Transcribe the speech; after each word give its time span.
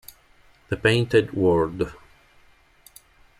The 0.71 0.77
Painted 0.77 1.31
World 1.35 1.93